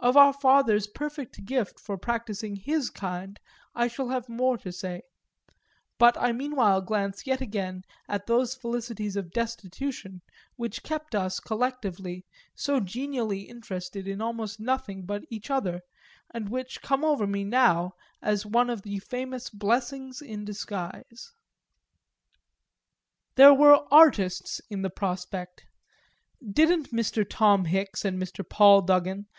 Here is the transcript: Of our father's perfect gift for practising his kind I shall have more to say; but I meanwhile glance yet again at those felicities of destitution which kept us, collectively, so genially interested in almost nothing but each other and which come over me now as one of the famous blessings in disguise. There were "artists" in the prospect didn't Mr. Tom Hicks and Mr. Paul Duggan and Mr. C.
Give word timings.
Of 0.00 0.16
our 0.16 0.32
father's 0.32 0.86
perfect 0.86 1.44
gift 1.44 1.78
for 1.80 1.98
practising 1.98 2.54
his 2.56 2.88
kind 2.88 3.38
I 3.74 3.88
shall 3.88 4.08
have 4.08 4.28
more 4.28 4.56
to 4.58 4.72
say; 4.72 5.02
but 5.98 6.16
I 6.16 6.32
meanwhile 6.32 6.80
glance 6.80 7.26
yet 7.26 7.40
again 7.42 7.82
at 8.08 8.26
those 8.26 8.54
felicities 8.54 9.16
of 9.16 9.32
destitution 9.32 10.22
which 10.56 10.84
kept 10.84 11.14
us, 11.14 11.40
collectively, 11.40 12.24
so 12.54 12.80
genially 12.80 13.40
interested 13.40 14.06
in 14.08 14.22
almost 14.22 14.60
nothing 14.60 15.04
but 15.04 15.24
each 15.28 15.50
other 15.50 15.82
and 16.32 16.48
which 16.48 16.80
come 16.80 17.04
over 17.04 17.26
me 17.26 17.44
now 17.44 17.92
as 18.22 18.46
one 18.46 18.70
of 18.70 18.82
the 18.82 19.00
famous 19.00 19.50
blessings 19.50 20.22
in 20.22 20.44
disguise. 20.44 21.34
There 23.34 23.52
were 23.52 23.84
"artists" 23.90 24.60
in 24.70 24.80
the 24.80 24.90
prospect 24.90 25.66
didn't 26.52 26.90
Mr. 26.92 27.26
Tom 27.28 27.64
Hicks 27.66 28.04
and 28.04 28.22
Mr. 28.22 28.48
Paul 28.48 28.80
Duggan 28.82 29.10
and 29.10 29.26
Mr. 29.26 29.26
C. 29.26 29.32